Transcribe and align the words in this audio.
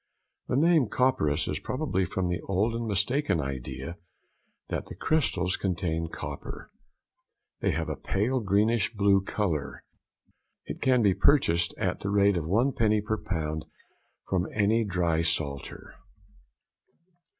The 0.47 0.55
name 0.55 0.87
copperas 0.87 1.47
is 1.47 1.59
probably 1.59 2.05
from 2.05 2.27
the 2.27 2.41
old 2.47 2.73
and 2.73 2.87
mistaken 2.87 3.39
idea 3.39 3.97
that 4.69 4.87
the 4.87 4.95
crystals 4.95 5.57
contain 5.57 6.07
copper. 6.09 6.71
They 7.59 7.69
have 7.69 7.87
a 7.87 7.95
pale 7.95 8.39
greenish 8.39 8.95
blue 8.95 9.21
colour. 9.21 9.83
It 10.65 10.81
can 10.81 11.03
be 11.03 11.13
purchased 11.13 11.75
at 11.77 11.99
the 11.99 12.09
rate 12.09 12.35
of 12.35 12.47
one 12.47 12.71
penny 12.73 12.99
per 12.99 13.19
pound 13.21 13.65
from 14.27 14.47
any 14.55 14.83
drysalter. 14.83 15.93